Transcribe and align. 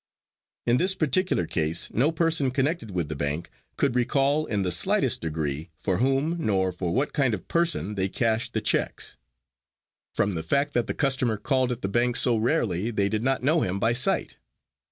In 0.65 0.77
this 0.77 0.95
particular 0.95 1.45
case 1.45 1.91
no 1.93 2.11
person 2.11 2.49
connected 2.49 2.89
with 2.89 3.07
the 3.07 3.15
bank 3.15 3.51
could 3.77 3.93
recall 3.95 4.47
in 4.47 4.63
the 4.63 4.71
slightest 4.71 5.21
degree 5.21 5.69
for 5.77 5.97
whom, 5.97 6.37
nor 6.43 6.71
for 6.71 6.91
what 6.91 7.13
kind 7.13 7.35
of 7.35 7.47
person 7.47 7.93
they 7.93 8.09
cashed 8.09 8.53
the 8.53 8.61
checks. 8.61 9.15
From 10.15 10.31
the 10.31 10.41
fact 10.41 10.73
that 10.73 10.87
the 10.87 10.95
customer 10.95 11.37
called 11.37 11.71
at 11.71 11.83
the 11.83 11.87
bank 11.87 12.15
so 12.15 12.35
rarely 12.35 12.89
they 12.89 13.09
did 13.09 13.21
not 13.21 13.43
know 13.43 13.61
him 13.61 13.79
by 13.79 13.93
sight. 13.93 14.37